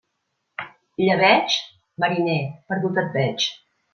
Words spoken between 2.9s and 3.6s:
et veig.